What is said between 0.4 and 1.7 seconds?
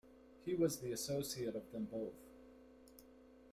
He was the associate